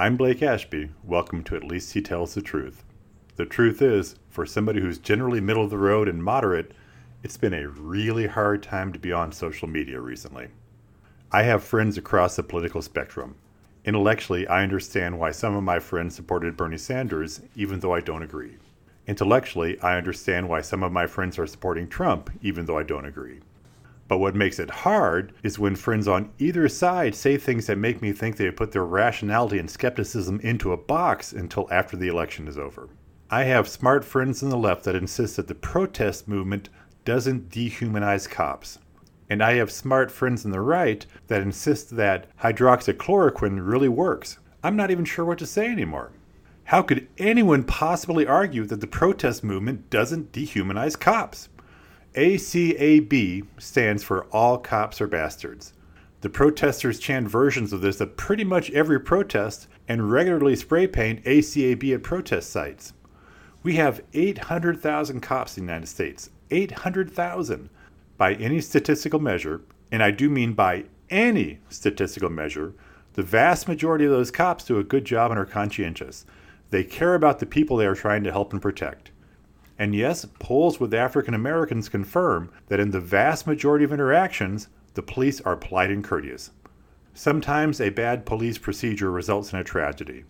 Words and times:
I'm 0.00 0.16
Blake 0.16 0.42
Ashby. 0.42 0.88
Welcome 1.04 1.44
to 1.44 1.56
At 1.56 1.64
Least 1.64 1.92
He 1.92 2.00
Tells 2.00 2.32
the 2.32 2.40
Truth. 2.40 2.84
The 3.36 3.44
truth 3.44 3.82
is, 3.82 4.14
for 4.30 4.46
somebody 4.46 4.80
who's 4.80 4.96
generally 4.96 5.42
middle 5.42 5.62
of 5.62 5.68
the 5.68 5.76
road 5.76 6.08
and 6.08 6.24
moderate, 6.24 6.72
it's 7.22 7.36
been 7.36 7.52
a 7.52 7.68
really 7.68 8.26
hard 8.26 8.62
time 8.62 8.94
to 8.94 8.98
be 8.98 9.12
on 9.12 9.30
social 9.30 9.68
media 9.68 10.00
recently. 10.00 10.48
I 11.30 11.42
have 11.42 11.62
friends 11.62 11.98
across 11.98 12.36
the 12.36 12.42
political 12.42 12.80
spectrum. 12.80 13.34
Intellectually, 13.84 14.48
I 14.48 14.62
understand 14.62 15.18
why 15.18 15.32
some 15.32 15.54
of 15.54 15.64
my 15.64 15.78
friends 15.78 16.14
supported 16.14 16.56
Bernie 16.56 16.78
Sanders, 16.78 17.42
even 17.54 17.80
though 17.80 17.92
I 17.92 18.00
don't 18.00 18.22
agree. 18.22 18.56
Intellectually, 19.06 19.78
I 19.82 19.98
understand 19.98 20.48
why 20.48 20.62
some 20.62 20.82
of 20.82 20.92
my 20.92 21.06
friends 21.06 21.38
are 21.38 21.46
supporting 21.46 21.88
Trump, 21.88 22.30
even 22.40 22.64
though 22.64 22.78
I 22.78 22.84
don't 22.84 23.04
agree. 23.04 23.40
But 24.10 24.18
what 24.18 24.34
makes 24.34 24.58
it 24.58 24.70
hard 24.70 25.32
is 25.44 25.60
when 25.60 25.76
friends 25.76 26.08
on 26.08 26.32
either 26.40 26.68
side 26.68 27.14
say 27.14 27.36
things 27.36 27.68
that 27.68 27.78
make 27.78 28.02
me 28.02 28.10
think 28.10 28.36
they 28.36 28.46
have 28.46 28.56
put 28.56 28.72
their 28.72 28.84
rationality 28.84 29.60
and 29.60 29.70
skepticism 29.70 30.40
into 30.40 30.72
a 30.72 30.76
box 30.76 31.32
until 31.32 31.68
after 31.70 31.96
the 31.96 32.08
election 32.08 32.48
is 32.48 32.58
over. 32.58 32.88
I 33.30 33.44
have 33.44 33.68
smart 33.68 34.04
friends 34.04 34.42
on 34.42 34.50
the 34.50 34.56
left 34.56 34.82
that 34.82 34.96
insist 34.96 35.36
that 35.36 35.46
the 35.46 35.54
protest 35.54 36.26
movement 36.26 36.70
doesn't 37.04 37.50
dehumanize 37.50 38.28
cops. 38.28 38.80
And 39.28 39.44
I 39.44 39.54
have 39.54 39.70
smart 39.70 40.10
friends 40.10 40.44
on 40.44 40.50
the 40.50 40.60
right 40.60 41.06
that 41.28 41.42
insist 41.42 41.90
that 41.90 42.36
hydroxychloroquine 42.38 43.64
really 43.64 43.88
works. 43.88 44.40
I'm 44.64 44.74
not 44.74 44.90
even 44.90 45.04
sure 45.04 45.24
what 45.24 45.38
to 45.38 45.46
say 45.46 45.68
anymore. 45.68 46.10
How 46.64 46.82
could 46.82 47.06
anyone 47.16 47.62
possibly 47.62 48.26
argue 48.26 48.64
that 48.64 48.80
the 48.80 48.88
protest 48.88 49.44
movement 49.44 49.88
doesn't 49.88 50.32
dehumanize 50.32 50.98
cops? 50.98 51.48
ACAB 52.14 53.46
stands 53.58 54.02
for 54.02 54.24
All 54.32 54.58
Cops 54.58 55.00
Are 55.00 55.06
Bastards. 55.06 55.74
The 56.22 56.28
protesters 56.28 56.98
chant 56.98 57.28
versions 57.28 57.72
of 57.72 57.82
this 57.82 58.00
at 58.00 58.16
pretty 58.16 58.42
much 58.42 58.68
every 58.72 58.98
protest 58.98 59.68
and 59.86 60.10
regularly 60.10 60.56
spray 60.56 60.88
paint 60.88 61.24
ACAB 61.24 61.94
at 61.94 62.02
protest 62.02 62.50
sites. 62.50 62.94
We 63.62 63.76
have 63.76 64.02
800,000 64.12 65.20
cops 65.20 65.56
in 65.56 65.64
the 65.64 65.72
United 65.72 65.86
States. 65.86 66.30
800,000 66.50 67.70
by 68.18 68.34
any 68.34 68.60
statistical 68.60 69.20
measure, 69.20 69.60
and 69.92 70.02
I 70.02 70.10
do 70.10 70.28
mean 70.28 70.54
by 70.54 70.86
any 71.10 71.60
statistical 71.68 72.30
measure, 72.30 72.74
the 73.12 73.22
vast 73.22 73.68
majority 73.68 74.04
of 74.04 74.10
those 74.10 74.32
cops 74.32 74.64
do 74.64 74.78
a 74.78 74.84
good 74.84 75.04
job 75.04 75.30
and 75.30 75.38
are 75.38 75.46
conscientious. 75.46 76.26
They 76.70 76.82
care 76.82 77.14
about 77.14 77.38
the 77.38 77.46
people 77.46 77.76
they 77.76 77.86
are 77.86 77.94
trying 77.94 78.24
to 78.24 78.32
help 78.32 78.52
and 78.52 78.60
protect. 78.60 79.12
And 79.80 79.94
yes, 79.94 80.26
polls 80.38 80.78
with 80.78 80.92
African 80.92 81.32
Americans 81.32 81.88
confirm 81.88 82.50
that 82.68 82.78
in 82.78 82.90
the 82.90 83.00
vast 83.00 83.46
majority 83.46 83.82
of 83.82 83.94
interactions, 83.94 84.68
the 84.92 85.00
police 85.00 85.40
are 85.40 85.56
polite 85.56 85.90
and 85.90 86.04
courteous. 86.04 86.50
Sometimes 87.14 87.80
a 87.80 87.88
bad 87.88 88.26
police 88.26 88.58
procedure 88.58 89.10
results 89.10 89.54
in 89.54 89.58
a 89.58 89.64
tragedy, 89.64 90.24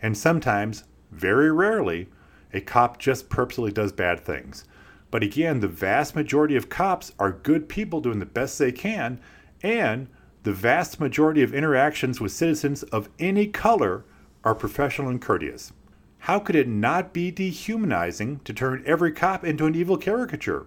and 0.00 0.16
sometimes, 0.16 0.84
very 1.12 1.52
rarely, 1.52 2.08
a 2.54 2.62
cop 2.62 2.98
just 2.98 3.28
purposely 3.28 3.70
does 3.70 3.92
bad 3.92 4.20
things. 4.20 4.64
But 5.10 5.22
again, 5.22 5.60
the 5.60 5.68
vast 5.68 6.16
majority 6.16 6.56
of 6.56 6.70
cops 6.70 7.12
are 7.18 7.30
good 7.30 7.68
people 7.68 8.00
doing 8.00 8.20
the 8.20 8.26
best 8.26 8.58
they 8.58 8.72
can, 8.72 9.20
and 9.62 10.08
the 10.44 10.54
vast 10.54 10.98
majority 10.98 11.42
of 11.42 11.52
interactions 11.52 12.22
with 12.22 12.32
citizens 12.32 12.82
of 12.84 13.10
any 13.18 13.48
color 13.48 14.06
are 14.44 14.54
professional 14.54 15.10
and 15.10 15.20
courteous. 15.20 15.74
How 16.24 16.38
could 16.38 16.56
it 16.56 16.66
not 16.66 17.12
be 17.12 17.30
dehumanizing 17.30 18.40
to 18.44 18.54
turn 18.54 18.82
every 18.86 19.12
cop 19.12 19.44
into 19.44 19.66
an 19.66 19.74
evil 19.74 19.98
caricature? 19.98 20.64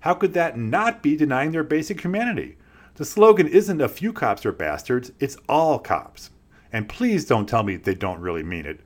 How 0.00 0.14
could 0.14 0.32
that 0.32 0.56
not 0.56 1.02
be 1.02 1.14
denying 1.14 1.52
their 1.52 1.62
basic 1.62 2.00
humanity? 2.00 2.56
The 2.94 3.04
slogan 3.04 3.46
isn't 3.46 3.82
a 3.82 3.88
few 3.90 4.14
cops 4.14 4.46
are 4.46 4.52
bastards, 4.52 5.12
it's 5.20 5.36
all 5.46 5.78
cops. 5.78 6.30
And 6.72 6.88
please 6.88 7.26
don't 7.26 7.46
tell 7.46 7.64
me 7.64 7.76
they 7.76 7.94
don't 7.94 8.22
really 8.22 8.42
mean 8.42 8.64
it. 8.64 8.80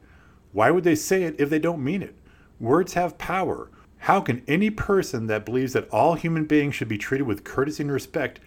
Why 0.50 0.72
would 0.72 0.82
they 0.82 0.96
say 0.96 1.22
it 1.22 1.36
if 1.38 1.48
they 1.50 1.60
don't 1.60 1.84
mean 1.84 2.02
it? 2.02 2.16
Words 2.58 2.94
have 2.94 3.16
power. 3.16 3.70
How 3.98 4.20
can 4.20 4.42
any 4.48 4.70
person 4.70 5.28
that 5.28 5.46
believes 5.46 5.72
that 5.74 5.88
all 5.90 6.14
human 6.14 6.46
beings 6.46 6.74
should 6.74 6.88
be 6.88 6.98
treated 6.98 7.28
with 7.28 7.44
courtesy 7.44 7.84
and 7.84 7.92
respect 7.92 8.40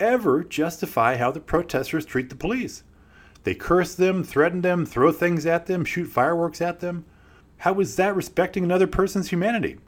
ever 0.00 0.42
justify 0.42 1.18
how 1.18 1.30
the 1.30 1.40
protesters 1.40 2.06
treat 2.06 2.30
the 2.30 2.36
police? 2.36 2.84
They 3.44 3.54
curse 3.54 3.94
them, 3.94 4.22
threaten 4.22 4.60
them, 4.60 4.86
throw 4.86 5.10
things 5.10 5.46
at 5.46 5.66
them, 5.66 5.84
shoot 5.84 6.06
fireworks 6.06 6.60
at 6.60 6.80
them. 6.80 7.04
How 7.62 7.78
is 7.78 7.94
that 7.94 8.16
respecting 8.16 8.64
another 8.64 8.88
person's 8.88 9.28
humanity? 9.28 9.78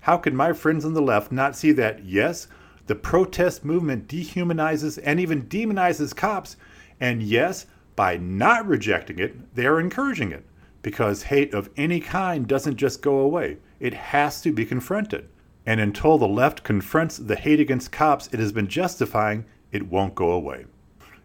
How 0.00 0.16
can 0.16 0.34
my 0.34 0.52
friends 0.52 0.84
on 0.84 0.94
the 0.94 1.00
left 1.00 1.30
not 1.30 1.54
see 1.54 1.70
that, 1.70 2.04
yes, 2.04 2.48
the 2.88 2.96
protest 2.96 3.64
movement 3.64 4.08
dehumanizes 4.08 4.98
and 5.04 5.20
even 5.20 5.46
demonizes 5.46 6.16
cops, 6.16 6.56
and 6.98 7.22
yes, 7.22 7.66
by 7.94 8.16
not 8.16 8.66
rejecting 8.66 9.20
it, 9.20 9.54
they 9.54 9.64
are 9.64 9.78
encouraging 9.78 10.32
it? 10.32 10.44
Because 10.82 11.22
hate 11.22 11.54
of 11.54 11.70
any 11.76 12.00
kind 12.00 12.48
doesn't 12.48 12.78
just 12.78 13.00
go 13.00 13.20
away, 13.20 13.58
it 13.78 13.94
has 13.94 14.42
to 14.42 14.50
be 14.52 14.66
confronted. 14.66 15.28
And 15.64 15.78
until 15.78 16.18
the 16.18 16.26
left 16.26 16.64
confronts 16.64 17.16
the 17.16 17.36
hate 17.36 17.60
against 17.60 17.92
cops 17.92 18.26
it 18.32 18.40
has 18.40 18.50
been 18.50 18.66
justifying, 18.66 19.44
it 19.70 19.86
won't 19.86 20.16
go 20.16 20.32
away. 20.32 20.64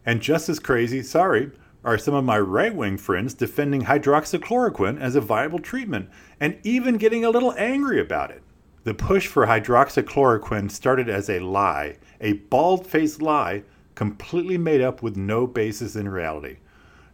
And 0.05 0.21
just 0.21 0.49
as 0.49 0.59
crazy, 0.59 1.01
sorry, 1.01 1.49
are 1.85 1.99
some 1.99 2.15
of 2.15 2.25
my 2.25 2.39
right 2.39 2.75
wing 2.75 2.97
friends 2.97 3.35
defending 3.35 3.83
hydroxychloroquine 3.83 4.99
as 4.99 5.15
a 5.15 5.21
viable 5.21 5.59
treatment 5.59 6.09
and 6.39 6.57
even 6.63 6.97
getting 6.97 7.23
a 7.23 7.29
little 7.29 7.53
angry 7.57 8.01
about 8.01 8.31
it. 8.31 8.41
The 8.83 8.95
push 8.95 9.27
for 9.27 9.45
hydroxychloroquine 9.45 10.71
started 10.71 11.07
as 11.07 11.29
a 11.29 11.39
lie, 11.39 11.97
a 12.19 12.33
bald 12.33 12.87
faced 12.87 13.21
lie 13.21 13.63
completely 13.93 14.57
made 14.57 14.81
up 14.81 15.03
with 15.03 15.15
no 15.15 15.45
basis 15.45 15.95
in 15.95 16.09
reality. 16.09 16.57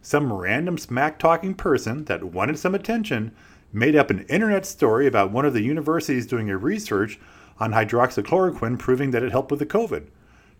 Some 0.00 0.32
random 0.32 0.78
smack 0.78 1.18
talking 1.18 1.54
person 1.54 2.06
that 2.06 2.24
wanted 2.24 2.58
some 2.58 2.74
attention 2.74 3.32
made 3.72 3.94
up 3.94 4.10
an 4.10 4.26
internet 4.28 4.64
story 4.64 5.06
about 5.06 5.30
one 5.30 5.44
of 5.44 5.52
the 5.52 5.62
universities 5.62 6.26
doing 6.26 6.50
a 6.50 6.56
research 6.56 7.20
on 7.60 7.72
hydroxychloroquine 7.72 8.78
proving 8.78 9.10
that 9.10 9.22
it 9.22 9.32
helped 9.32 9.50
with 9.50 9.60
the 9.60 9.66
COVID. 9.66 10.06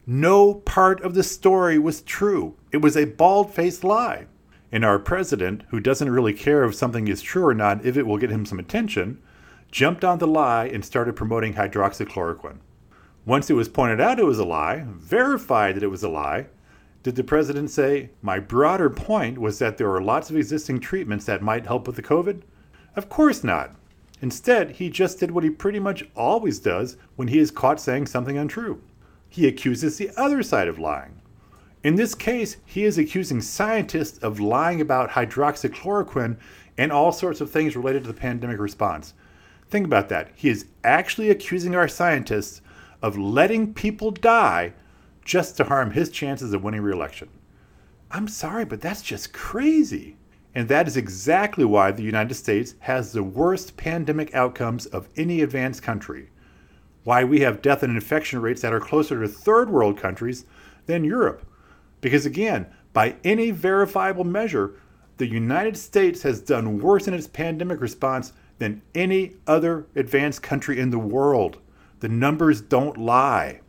No 0.07 0.55
part 0.55 1.01
of 1.03 1.15
the 1.15 1.23
story 1.23 1.79
was 1.79 2.03
true. 2.03 2.57
It 2.73 2.79
was 2.79 2.97
a 2.97 3.05
bald 3.05 3.55
faced 3.55 3.85
lie. 3.85 4.27
And 4.73 4.85
our 4.85 4.99
president, 4.99 5.63
who 5.69 5.79
doesn't 5.79 6.11
really 6.11 6.33
care 6.33 6.65
if 6.65 6.75
something 6.75 7.07
is 7.07 7.23
true 7.23 7.47
or 7.47 7.55
not 7.55 7.85
if 7.87 7.97
it 7.97 8.05
will 8.05 8.19
get 8.19 8.31
him 8.31 8.45
some 8.45 8.59
attention, 8.59 9.23
jumped 9.71 10.05
on 10.05 10.19
the 10.19 10.27
lie 10.27 10.65
and 10.67 10.85
started 10.85 11.15
promoting 11.15 11.55
hydroxychloroquine. 11.55 12.59
Once 13.25 13.49
it 13.49 13.55
was 13.55 13.69
pointed 13.69 14.01
out 14.01 14.19
it 14.19 14.25
was 14.25 14.41
a 14.41 14.45
lie, 14.45 14.85
verified 14.89 15.77
that 15.77 15.85
it 15.85 15.91
was 15.91 16.03
a 16.03 16.09
lie, 16.09 16.47
did 17.05 17.15
the 17.15 17.23
president 17.23 17.71
say, 17.71 18.11
My 18.23 18.41
broader 18.41 18.91
point 18.91 19.39
was 19.39 19.61
that 19.61 19.79
there 19.79 19.95
are 19.95 20.03
lots 20.03 20.31
of 20.31 20.37
existing 20.37 20.81
treatments 20.81 21.27
that 21.27 21.43
might 21.43 21.67
help 21.67 21.87
with 21.87 21.95
the 21.95 22.03
COVID? 22.03 22.43
Of 22.97 23.09
course 23.09 23.45
not. 23.45 23.77
Instead, 24.21 24.73
he 24.73 24.91
just 24.91 25.21
did 25.21 25.31
what 25.31 25.45
he 25.45 25.51
pretty 25.51 25.79
much 25.79 26.05
always 26.17 26.59
does 26.59 26.97
when 27.15 27.29
he 27.29 27.39
is 27.39 27.53
caught 27.53 27.81
saying 27.81 28.07
something 28.07 28.37
untrue 28.37 28.83
he 29.33 29.49
accuses 29.49 29.97
the 29.97 30.11
other 30.15 30.43
side 30.43 30.69
of 30.69 30.79
lying. 30.79 31.19
In 31.83 31.95
this 31.95 32.15
case, 32.15 32.59
he 32.67 32.85
is 32.85 32.99
accusing 32.99 33.41
scientists 33.41 34.19
of 34.19 34.39
lying 34.39 34.79
about 34.83 35.09
hydroxychloroquine 35.09 36.37
and 36.77 36.93
all 36.93 37.13
sorts 37.13 37.41
of 37.41 37.51
things 37.51 37.75
related 37.75 38.03
to 38.03 38.13
the 38.13 38.21
pandemic 38.21 38.61
response. 38.61 39.15
Think 39.71 39.87
about 39.87 40.11
that. 40.11 40.33
He 40.35 40.51
is 40.51 40.67
actually 40.85 41.31
accusing 41.31 41.75
our 41.75 41.89
scientists 41.89 42.61
of 43.01 43.17
letting 43.17 43.73
people 43.73 44.11
die 44.11 44.75
just 45.25 45.57
to 45.57 45.65
harm 45.65 45.93
his 45.93 46.11
chances 46.11 46.53
of 46.53 46.63
winning 46.63 46.83
re-election. 46.83 47.31
I'm 48.11 48.29
sorry, 48.29 48.67
but 48.67 48.83
that's 48.83 49.01
just 49.01 49.33
crazy. 49.33 50.19
And 50.55 50.69
that 50.69 50.87
is 50.87 50.99
exactly 50.99 51.65
why 51.65 51.91
the 51.91 52.03
United 52.03 52.35
States 52.35 52.75
has 52.81 53.13
the 53.13 53.23
worst 53.23 53.79
pandemic 53.79 54.35
outcomes 54.35 54.85
of 54.85 55.09
any 55.17 55.41
advanced 55.41 55.83
country 55.83 56.29
why 57.05 57.25
we 57.25 57.41
have 57.41 57.63
death 57.63 57.83
and 57.83 57.95
infection 57.95 58.41
rates 58.41 58.63
that 58.63 58.73
are 58.73 58.81
closer 58.81 59.21
to 59.21 59.29
third 59.29 59.71
world 59.71 59.99
countries 59.99 60.45
than 60.87 61.05
Europe. 61.05 61.45
Because 62.01 62.27
again, 62.27 62.67
by 62.93 63.17
any 63.25 63.51
verifiable 63.51 64.25
measure, 64.25 64.75
the 65.17 65.27
United 65.27 65.77
States 65.77 66.23
has 66.23 66.41
done 66.41 66.79
worse 66.79 67.07
in 67.07 67.15
its 67.15 67.27
pandemic 67.27 67.81
response 67.81 68.33
than 68.59 68.83
any 68.95 69.35
other 69.47 69.87
advanced 69.95 70.43
country 70.43 70.79
in 70.79 70.91
the 70.91 70.99
world. 70.99 71.59
The 72.01 72.09
numbers 72.09 72.61
don't 72.61 72.99
lie. 72.99 73.61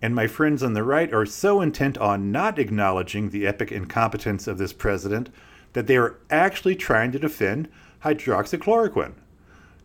And 0.00 0.14
my 0.14 0.26
friends 0.26 0.62
on 0.62 0.72
the 0.72 0.82
right 0.82 1.12
are 1.12 1.26
so 1.26 1.60
intent 1.60 1.96
on 1.98 2.32
not 2.32 2.58
acknowledging 2.58 3.30
the 3.30 3.46
epic 3.46 3.70
incompetence 3.70 4.46
of 4.48 4.58
this 4.58 4.72
president 4.72 5.30
that 5.74 5.86
they 5.86 5.96
are 5.96 6.18
actually 6.30 6.76
trying 6.76 7.12
to 7.12 7.18
defend 7.18 7.68
hydroxychloroquine. 8.04 9.14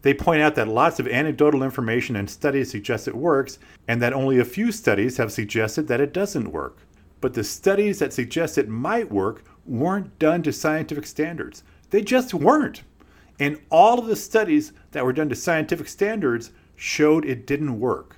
They 0.02 0.14
point 0.14 0.42
out 0.42 0.56
that 0.56 0.68
lots 0.68 1.00
of 1.00 1.08
anecdotal 1.08 1.64
information 1.64 2.16
and 2.16 2.30
studies 2.30 2.72
suggest 2.72 3.08
it 3.08 3.16
works, 3.16 3.60
and 3.88 4.02
that 4.02 4.14
only 4.14 4.40
a 4.40 4.46
few 4.46 4.72
studies 4.72 5.18
have 5.18 5.32
suggested 5.32 5.88
that 5.88 6.02
it 6.02 6.14
doesn't 6.14 6.52
work. 6.52 6.78
But 7.20 7.34
the 7.34 7.44
studies 7.44 8.00
that 8.00 8.14
suggest 8.14 8.58
it 8.58 8.70
might 8.70 9.12
work 9.12 9.44
weren't 9.66 10.18
done 10.20 10.44
to 10.44 10.54
scientific 10.54 11.06
standards. 11.06 11.64
They 11.90 12.02
just 12.02 12.34
weren't. 12.34 12.84
And 13.40 13.60
all 13.70 14.00
of 14.00 14.08
the 14.08 14.16
studies 14.16 14.74
that 14.92 15.04
were 15.04 15.14
done 15.14 15.30
to 15.30 15.36
scientific 15.36 15.88
standards 15.88 16.52
showed 16.76 17.26
it 17.26 17.48
didn't 17.48 17.80
work. 17.80 18.18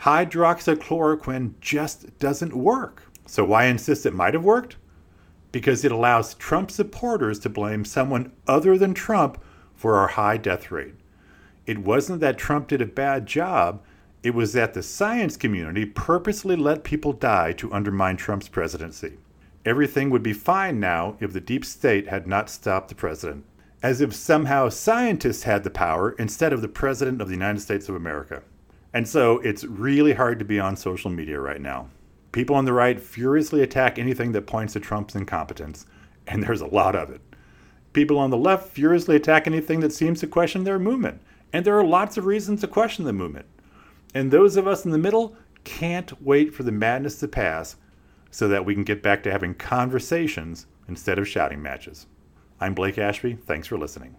Hydroxychloroquine 0.00 1.54
just 1.60 2.18
doesn't 2.18 2.54
work. 2.54 3.04
So, 3.26 3.44
why 3.44 3.64
insist 3.64 4.06
it 4.06 4.14
might 4.14 4.34
have 4.34 4.44
worked? 4.44 4.76
because 5.56 5.86
it 5.86 5.90
allows 5.90 6.34
Trump 6.34 6.70
supporters 6.70 7.38
to 7.38 7.48
blame 7.48 7.82
someone 7.82 8.30
other 8.46 8.76
than 8.76 8.92
Trump 8.92 9.42
for 9.76 9.94
our 9.94 10.08
high 10.08 10.36
death 10.36 10.70
rate. 10.70 10.94
It 11.66 11.78
wasn't 11.78 12.20
that 12.20 12.38
Trump 12.38 12.68
did 12.68 12.80
a 12.80 12.86
bad 12.86 13.26
job, 13.26 13.82
it 14.22 14.34
was 14.34 14.54
that 14.54 14.74
the 14.74 14.82
science 14.82 15.36
community 15.36 15.84
purposely 15.84 16.56
let 16.56 16.82
people 16.82 17.12
die 17.12 17.52
to 17.52 17.72
undermine 17.72 18.16
Trump's 18.16 18.48
presidency. 18.48 19.18
Everything 19.64 20.10
would 20.10 20.22
be 20.22 20.32
fine 20.32 20.80
now 20.80 21.16
if 21.20 21.32
the 21.32 21.40
deep 21.40 21.64
state 21.64 22.08
had 22.08 22.26
not 22.26 22.48
stopped 22.48 22.88
the 22.88 22.94
president. 22.94 23.44
As 23.82 24.00
if 24.00 24.14
somehow 24.14 24.68
scientists 24.68 25.42
had 25.42 25.62
the 25.62 25.70
power 25.70 26.12
instead 26.18 26.52
of 26.52 26.62
the 26.62 26.68
president 26.68 27.20
of 27.20 27.28
the 27.28 27.34
United 27.34 27.60
States 27.60 27.88
of 27.88 27.94
America. 27.94 28.42
And 28.92 29.06
so 29.06 29.38
it's 29.40 29.64
really 29.64 30.14
hard 30.14 30.38
to 30.38 30.44
be 30.44 30.58
on 30.58 30.76
social 30.76 31.10
media 31.10 31.38
right 31.38 31.60
now. 31.60 31.88
People 32.32 32.56
on 32.56 32.64
the 32.64 32.72
right 32.72 33.00
furiously 33.00 33.62
attack 33.62 33.98
anything 33.98 34.32
that 34.32 34.46
points 34.46 34.72
to 34.72 34.80
Trump's 34.80 35.14
incompetence, 35.14 35.86
and 36.26 36.42
there's 36.42 36.60
a 36.60 36.66
lot 36.66 36.94
of 36.94 37.10
it. 37.10 37.20
People 37.96 38.18
on 38.18 38.28
the 38.28 38.36
left 38.36 38.68
furiously 38.68 39.16
attack 39.16 39.46
anything 39.46 39.80
that 39.80 39.90
seems 39.90 40.20
to 40.20 40.26
question 40.26 40.64
their 40.64 40.78
movement, 40.78 41.22
and 41.50 41.64
there 41.64 41.78
are 41.78 41.82
lots 41.82 42.18
of 42.18 42.26
reasons 42.26 42.60
to 42.60 42.66
question 42.66 43.06
the 43.06 43.12
movement. 43.14 43.46
And 44.12 44.30
those 44.30 44.58
of 44.58 44.66
us 44.66 44.84
in 44.84 44.90
the 44.90 44.98
middle 44.98 45.34
can't 45.64 46.20
wait 46.20 46.54
for 46.54 46.62
the 46.62 46.70
madness 46.70 47.18
to 47.20 47.26
pass 47.26 47.76
so 48.30 48.48
that 48.48 48.66
we 48.66 48.74
can 48.74 48.84
get 48.84 49.02
back 49.02 49.22
to 49.22 49.32
having 49.32 49.54
conversations 49.54 50.66
instead 50.86 51.18
of 51.18 51.26
shouting 51.26 51.62
matches. 51.62 52.06
I'm 52.60 52.74
Blake 52.74 52.98
Ashby. 52.98 53.32
Thanks 53.32 53.66
for 53.66 53.78
listening. 53.78 54.14